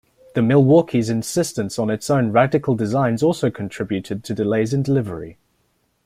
[0.33, 5.37] The Milwaukee's insistence on its own radical designs also contributed to delays in delivery.